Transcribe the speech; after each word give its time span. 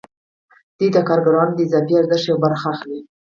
دوی 0.77 0.89
د 0.93 0.97
کارګرانو 1.07 1.53
د 1.55 1.59
اضافي 1.65 1.93
ارزښت 1.97 2.25
یوه 2.27 2.39
برخه 2.45 2.65
اخلي 2.73 2.99